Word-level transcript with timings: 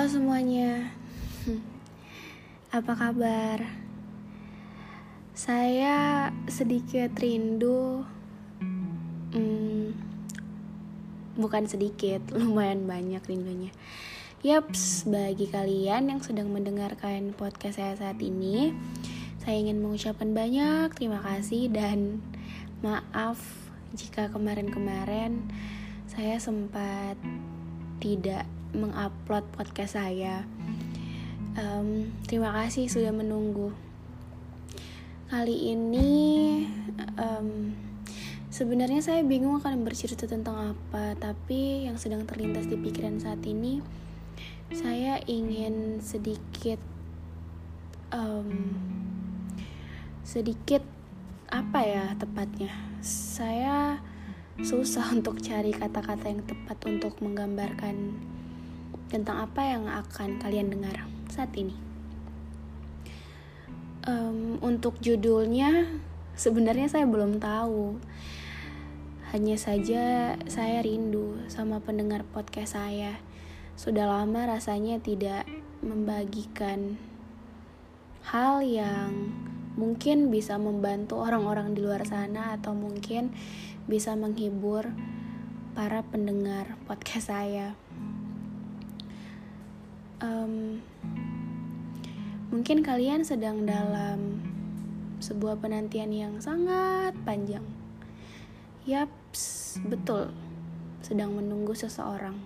Halo 0.00 0.16
semuanya, 0.16 0.96
apa 2.72 2.92
kabar? 2.96 3.68
Saya 5.36 6.32
sedikit 6.48 7.12
rindu, 7.20 8.08
hmm, 9.36 9.92
bukan 11.36 11.68
sedikit, 11.68 12.24
lumayan 12.32 12.88
banyak 12.88 13.20
rindunya. 13.28 13.76
Yaps, 14.40 15.04
bagi 15.04 15.44
kalian 15.52 16.08
yang 16.08 16.24
sedang 16.24 16.48
mendengarkan 16.48 17.36
podcast 17.36 17.76
saya 17.76 17.92
saat 17.92 18.16
ini, 18.24 18.72
saya 19.44 19.60
ingin 19.60 19.84
mengucapkan 19.84 20.32
banyak 20.32 20.96
terima 20.96 21.20
kasih 21.20 21.68
dan 21.68 22.24
maaf 22.80 23.36
jika 23.92 24.32
kemarin-kemarin 24.32 25.44
saya 26.08 26.40
sempat 26.40 27.20
tidak 28.00 28.48
mengupload 28.74 29.44
podcast 29.54 29.98
saya. 29.98 30.46
Um, 31.58 32.14
terima 32.30 32.54
kasih 32.54 32.86
sudah 32.86 33.10
menunggu. 33.10 33.74
Kali 35.30 35.74
ini 35.74 36.10
um, 37.18 37.74
sebenarnya 38.50 39.02
saya 39.02 39.22
bingung 39.22 39.58
akan 39.62 39.86
bercerita 39.86 40.26
tentang 40.26 40.74
apa, 40.74 41.14
tapi 41.18 41.86
yang 41.86 41.98
sedang 41.98 42.26
terlintas 42.26 42.66
di 42.66 42.74
pikiran 42.74 43.22
saat 43.22 43.42
ini 43.46 43.78
saya 44.70 45.18
ingin 45.26 45.98
sedikit 45.98 46.78
um, 48.14 48.74
sedikit 50.22 50.82
apa 51.50 51.82
ya 51.82 52.06
tepatnya. 52.14 52.70
Saya 53.02 53.98
susah 54.62 55.10
untuk 55.16 55.42
cari 55.42 55.74
kata-kata 55.74 56.30
yang 56.30 56.42
tepat 56.46 56.78
untuk 56.86 57.18
menggambarkan 57.18 58.14
tentang 59.10 59.42
apa 59.42 59.66
yang 59.66 59.90
akan 59.90 60.38
kalian 60.38 60.70
dengar 60.70 61.10
saat 61.26 61.50
ini. 61.58 61.74
Um, 64.06 64.56
untuk 64.62 64.96
judulnya, 65.02 65.90
sebenarnya 66.38 66.86
saya 66.86 67.04
belum 67.04 67.42
tahu. 67.42 67.98
Hanya 69.34 69.58
saja 69.58 70.34
saya 70.46 70.78
rindu 70.82 71.38
sama 71.50 71.82
pendengar 71.82 72.22
podcast 72.26 72.78
saya. 72.78 73.18
Sudah 73.74 74.06
lama 74.06 74.46
rasanya 74.46 74.98
tidak 75.02 75.46
membagikan 75.82 76.98
hal 78.26 78.62
yang 78.62 79.32
mungkin 79.78 80.28
bisa 80.28 80.58
membantu 80.58 81.22
orang-orang 81.22 81.72
di 81.72 81.80
luar 81.80 82.04
sana 82.04 82.58
atau 82.58 82.76
mungkin 82.76 83.32
bisa 83.86 84.12
menghibur 84.18 84.92
para 85.72 86.04
pendengar 86.04 86.76
podcast 86.84 87.32
saya 87.32 87.78
um, 90.20 90.78
mungkin 92.52 92.84
kalian 92.84 93.24
sedang 93.24 93.64
dalam 93.64 94.40
sebuah 95.20 95.60
penantian 95.60 96.12
yang 96.12 96.34
sangat 96.40 97.12
panjang. 97.24 97.64
Yaps, 98.88 99.76
betul, 99.84 100.32
sedang 101.04 101.36
menunggu 101.36 101.76
seseorang. 101.76 102.36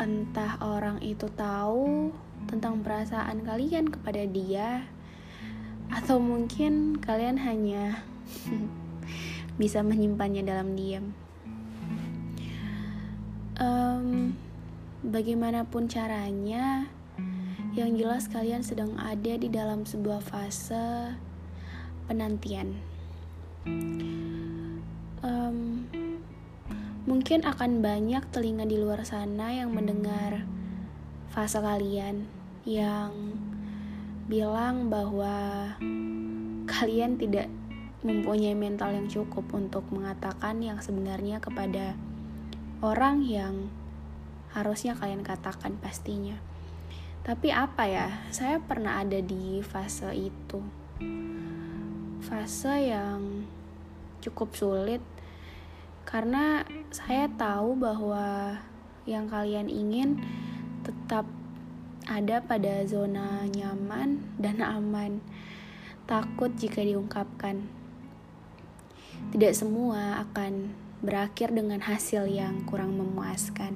Entah 0.00 0.60
orang 0.64 1.00
itu 1.04 1.28
tahu 1.32 2.12
tentang 2.48 2.80
perasaan 2.80 3.44
kalian 3.44 3.92
kepada 3.92 4.24
dia, 4.24 4.88
atau 5.92 6.16
mungkin 6.16 6.96
kalian 6.98 7.36
hanya 7.40 8.00
bisa 9.60 9.84
menyimpannya 9.84 10.42
dalam 10.44 10.72
diam. 10.72 11.12
Um, 13.56 14.36
bagaimanapun 15.06 15.86
caranya, 15.86 16.90
yang 17.78 17.94
jelas 17.94 18.26
kalian 18.26 18.66
sedang 18.66 18.98
ada 18.98 19.38
di 19.38 19.46
dalam 19.46 19.86
sebuah 19.86 20.18
fase 20.24 21.14
penantian. 22.10 22.74
Um, 25.22 25.86
mungkin 27.06 27.46
akan 27.46 27.84
banyak 27.84 28.22
telinga 28.34 28.66
di 28.66 28.78
luar 28.78 29.06
sana 29.06 29.54
yang 29.54 29.70
mendengar 29.70 30.42
fase 31.30 31.58
kalian 31.62 32.26
yang 32.66 33.36
bilang 34.26 34.90
bahwa 34.90 35.70
kalian 36.66 37.14
tidak 37.14 37.46
mempunyai 38.02 38.58
mental 38.58 38.90
yang 38.90 39.06
cukup 39.06 39.46
untuk 39.54 39.86
mengatakan 39.94 40.58
yang 40.62 40.82
sebenarnya 40.82 41.38
kepada 41.38 41.94
orang 42.82 43.22
yang 43.22 43.70
harusnya 44.56 44.96
kalian 44.96 45.20
katakan 45.20 45.76
pastinya. 45.76 46.40
Tapi 47.20 47.52
apa 47.52 47.84
ya, 47.84 48.08
saya 48.32 48.56
pernah 48.56 49.04
ada 49.04 49.20
di 49.20 49.60
fase 49.60 50.08
itu. 50.16 50.64
Fase 52.24 52.88
yang 52.88 53.44
cukup 54.24 54.56
sulit 54.56 55.04
karena 56.08 56.64
saya 56.88 57.28
tahu 57.28 57.76
bahwa 57.76 58.56
yang 59.04 59.28
kalian 59.28 59.68
ingin 59.68 60.24
tetap 60.80 61.28
ada 62.08 62.40
pada 62.40 62.86
zona 62.88 63.44
nyaman 63.52 64.24
dan 64.40 64.64
aman. 64.64 65.20
Takut 66.08 66.54
jika 66.56 66.80
diungkapkan. 66.80 67.66
Tidak 69.34 69.52
semua 69.52 70.22
akan 70.22 70.70
berakhir 71.02 71.52
dengan 71.52 71.82
hasil 71.82 72.30
yang 72.30 72.62
kurang 72.64 72.94
memuaskan 72.96 73.74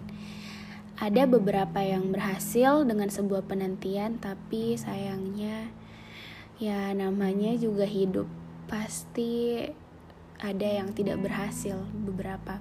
ada 1.01 1.25
beberapa 1.25 1.81
yang 1.81 2.13
berhasil 2.13 2.85
dengan 2.85 3.09
sebuah 3.09 3.49
penantian, 3.49 4.21
tapi 4.21 4.77
sayangnya 4.77 5.73
ya 6.61 6.93
namanya 6.93 7.57
juga 7.57 7.89
hidup. 7.89 8.29
Pasti 8.69 9.65
ada 10.37 10.69
yang 10.69 10.93
tidak 10.93 11.25
berhasil 11.25 11.81
beberapa. 11.97 12.61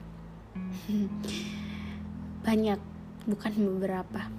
Banyak, 2.47 2.79
bukan 3.27 3.53
beberapa. 3.75 4.31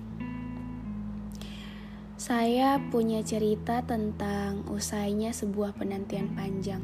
Saya 2.16 2.80
punya 2.88 3.20
cerita 3.20 3.84
tentang 3.84 4.64
usainya 4.72 5.36
sebuah 5.36 5.76
penantian 5.76 6.32
panjang. 6.32 6.80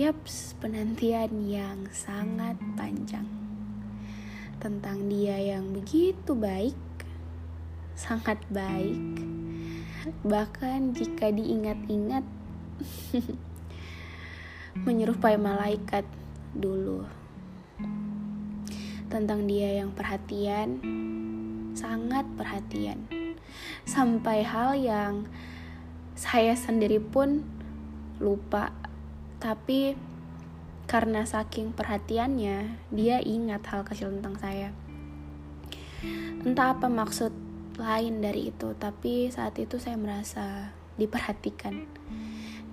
Yaps, 0.00 0.56
penantian 0.56 1.44
yang 1.44 1.92
sangat 1.92 2.56
panjang 2.80 3.41
tentang 4.62 5.10
dia 5.10 5.34
yang 5.42 5.74
begitu 5.74 6.38
baik, 6.38 6.78
sangat 7.98 8.38
baik, 8.46 8.94
bahkan 10.22 10.94
jika 10.94 11.34
diingat-ingat 11.34 12.22
menyerupai 14.86 15.34
malaikat 15.34 16.06
dulu. 16.54 17.02
Tentang 19.10 19.50
dia 19.50 19.82
yang 19.82 19.90
perhatian, 19.90 20.78
sangat 21.74 22.22
perhatian, 22.38 23.10
sampai 23.82 24.46
hal 24.46 24.78
yang 24.78 25.26
saya 26.14 26.54
sendiri 26.54 27.02
pun 27.02 27.42
lupa, 28.22 28.70
tapi 29.42 30.11
karena 30.92 31.24
saking 31.24 31.72
perhatiannya, 31.72 32.84
dia 32.92 33.16
ingat 33.24 33.64
hal 33.72 33.80
kecil 33.80 34.12
tentang 34.12 34.36
saya. 34.36 34.76
Entah 36.44 36.76
apa 36.76 36.92
maksud 36.92 37.32
lain 37.80 38.20
dari 38.20 38.52
itu, 38.52 38.76
tapi 38.76 39.32
saat 39.32 39.56
itu 39.56 39.80
saya 39.80 39.96
merasa 39.96 40.68
diperhatikan 41.00 41.88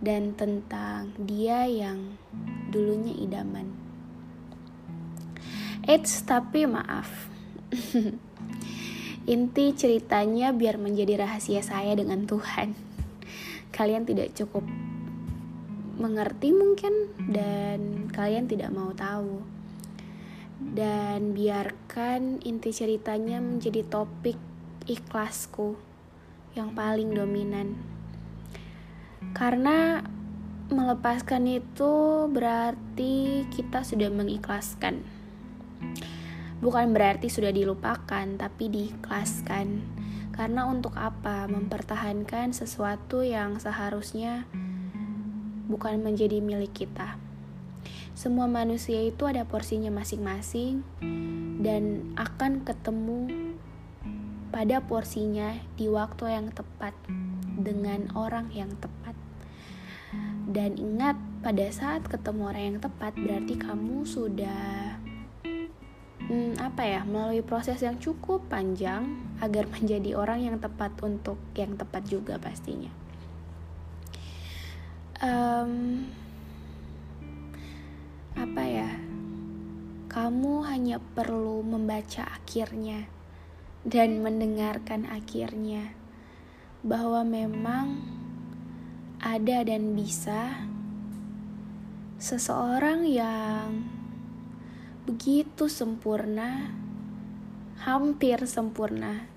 dan 0.03 0.35
tentang 0.35 1.15
dia 1.15 1.63
yang 1.63 2.19
dulunya 2.67 3.15
idaman. 3.23 3.71
Eits, 5.87 6.19
tapi 6.27 6.67
maaf. 6.67 7.31
Inti 9.31 9.71
ceritanya 9.71 10.51
biar 10.51 10.75
menjadi 10.75 11.23
rahasia 11.23 11.63
saya 11.63 11.95
dengan 11.95 12.27
Tuhan. 12.27 12.75
kalian 13.69 14.03
tidak 14.03 14.35
cukup 14.35 14.65
mengerti 15.99 16.55
mungkin 16.55 17.11
dan 17.27 18.07
kalian 18.09 18.47
tidak 18.47 18.71
mau 18.71 18.95
tahu. 18.95 19.43
Dan 20.59 21.35
biarkan 21.35 22.39
inti 22.43 22.71
ceritanya 22.71 23.43
menjadi 23.43 23.83
topik 23.83 24.39
ikhlasku 24.87 25.75
yang 26.55 26.71
paling 26.71 27.11
dominan. 27.11 27.75
Karena 29.35 29.99
melepaskan 30.71 31.43
itu 31.47 32.25
berarti 32.31 33.43
kita 33.51 33.83
sudah 33.83 34.07
mengikhlaskan. 34.07 35.03
Bukan 36.59 36.91
berarti 36.91 37.31
sudah 37.31 37.51
dilupakan 37.51 38.25
tapi 38.39 38.67
diikhlaskan. 38.71 39.83
Karena 40.35 40.67
untuk 40.67 40.95
apa? 40.95 41.47
Mempertahankan 41.51 42.55
sesuatu 42.55 43.23
yang 43.23 43.59
seharusnya 43.59 44.47
bukan 45.69 46.01
menjadi 46.01 46.41
milik 46.41 46.73
kita. 46.73 47.21
Semua 48.17 48.49
manusia 48.49 48.99
itu 48.99 49.23
ada 49.29 49.47
porsinya 49.47 49.93
masing-masing 49.93 50.83
dan 51.63 52.11
akan 52.19 52.67
ketemu 52.67 53.53
pada 54.49 54.81
porsinya 54.83 55.55
di 55.77 55.87
waktu 55.87 56.35
yang 56.35 56.51
tepat 56.51 56.91
dengan 57.55 58.09
orang 58.17 58.49
yang 58.51 58.73
tepat. 58.81 59.15
Dan 60.49 60.81
ingat, 60.81 61.15
pada 61.45 61.69
saat 61.69 62.03
ketemu 62.09 62.49
orang 62.49 62.63
yang 62.65 62.79
tepat 62.81 63.13
berarti 63.13 63.55
kamu 63.55 64.03
sudah 64.03 64.97
hmm, 66.25 66.57
apa 66.57 66.81
ya, 66.83 67.01
melalui 67.05 67.45
proses 67.45 67.79
yang 67.85 68.01
cukup 68.01 68.41
panjang 68.49 69.05
agar 69.39 69.69
menjadi 69.77 70.17
orang 70.17 70.49
yang 70.49 70.57
tepat 70.57 70.91
untuk 71.05 71.37
yang 71.53 71.77
tepat 71.77 72.03
juga 72.09 72.41
pastinya 72.41 72.89
um, 75.19 76.07
apa 78.35 78.63
ya? 78.65 78.91
Kamu 80.09 80.65
hanya 80.65 80.97
perlu 80.97 81.61
membaca 81.61 82.25
akhirnya 82.25 83.05
dan 83.85 84.25
mendengarkan 84.25 85.05
akhirnya 85.05 85.93
bahwa 86.81 87.21
memang 87.27 87.99
ada 89.19 89.61
dan 89.67 89.93
bisa 89.93 90.65
seseorang 92.19 93.03
yang 93.05 93.85
begitu 95.05 95.67
sempurna, 95.69 96.73
hampir 97.83 98.43
sempurna, 98.47 99.27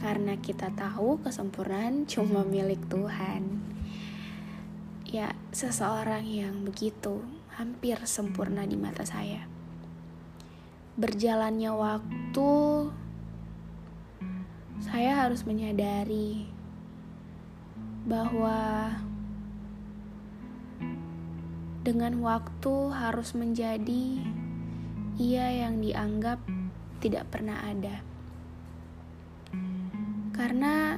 karena 0.00 0.34
kita 0.40 0.72
tahu 0.74 1.22
kesempurnaan 1.22 2.08
cuma 2.10 2.42
milik 2.42 2.80
Tuhan 2.90 3.72
ya 5.12 5.36
seseorang 5.52 6.24
yang 6.24 6.64
begitu 6.64 7.20
hampir 7.60 8.00
sempurna 8.08 8.64
di 8.64 8.80
mata 8.80 9.04
saya. 9.04 9.44
Berjalannya 10.96 11.68
waktu, 11.68 12.52
saya 14.80 15.12
harus 15.28 15.44
menyadari 15.44 16.48
bahwa 18.08 18.88
dengan 21.84 22.16
waktu 22.24 22.74
harus 22.96 23.36
menjadi 23.36 24.16
ia 25.20 25.46
yang 25.68 25.76
dianggap 25.84 26.40
tidak 27.04 27.28
pernah 27.28 27.60
ada. 27.68 28.00
Karena 30.32 30.96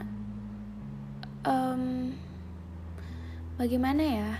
um, 1.42 2.14
Bagaimana 3.54 4.02
ya? 4.02 4.32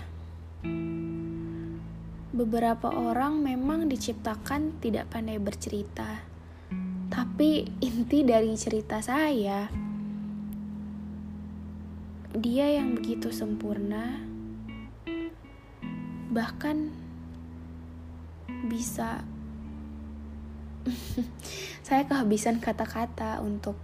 Beberapa 2.35 2.91
orang 2.91 3.39
memang 3.39 3.87
diciptakan 3.87 4.83
tidak 4.83 5.07
pandai 5.07 5.39
bercerita, 5.39 6.19
tapi 7.07 7.63
inti 7.79 8.27
dari 8.27 8.51
cerita 8.59 8.99
saya, 8.99 9.71
dia 12.35 12.75
yang 12.75 12.91
begitu 12.91 13.31
sempurna, 13.31 14.19
bahkan 16.35 16.91
bisa 18.67 19.23
saya 21.87 22.03
kehabisan 22.03 22.59
kata-kata 22.59 23.39
untuk 23.39 23.79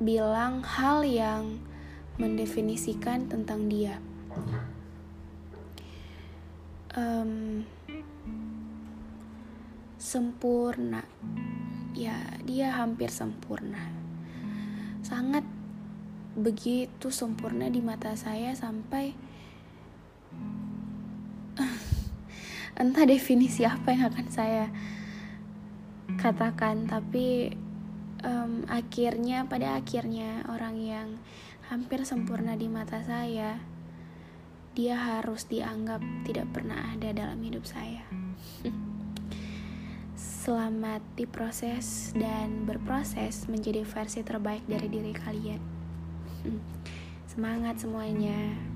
bilang 0.00 0.64
hal 0.64 1.04
yang 1.04 1.60
mendefinisikan 2.16 3.28
tentang 3.28 3.68
dia. 3.68 4.00
Um, 6.96 7.64
sempurna, 10.00 11.04
ya, 11.92 12.16
dia 12.48 12.72
hampir 12.72 13.12
sempurna, 13.12 13.92
sangat 15.04 15.44
begitu 16.36 17.12
sempurna 17.12 17.68
di 17.68 17.84
mata 17.84 18.12
saya 18.16 18.52
sampai 18.56 19.12
entah 22.80 23.04
definisi 23.08 23.64
apa 23.68 23.92
yang 23.92 24.08
akan 24.08 24.28
saya 24.32 24.64
katakan, 26.16 26.88
tapi 26.88 27.52
um, 28.24 28.64
akhirnya, 28.72 29.44
pada 29.44 29.76
akhirnya, 29.76 30.48
orang 30.48 30.76
yang 30.80 31.08
hampir 31.66 32.06
sempurna 32.06 32.54
di 32.54 32.70
mata 32.70 33.02
saya, 33.02 33.58
dia 34.78 34.94
harus 34.94 35.50
dianggap 35.50 35.98
tidak 36.22 36.46
pernah 36.54 36.94
ada 36.94 37.10
dalam 37.10 37.42
hidup 37.42 37.66
saya. 37.66 38.06
Selamat 40.14 41.02
diproses 41.18 42.14
dan 42.14 42.70
berproses 42.70 43.50
menjadi 43.50 43.82
versi 43.82 44.22
terbaik 44.22 44.62
dari 44.70 44.86
diri 44.86 45.10
kalian. 45.10 45.62
Semangat 47.26 47.82
semuanya. 47.82 48.75